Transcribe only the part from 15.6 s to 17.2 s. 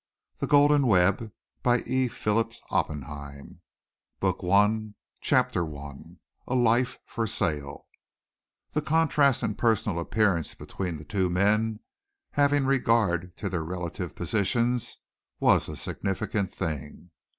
a significant thing.